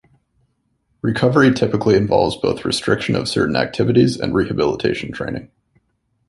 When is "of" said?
3.15-3.29